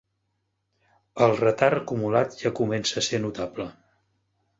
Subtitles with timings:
[1.25, 3.67] El retard acumulat ja comença a ser notable.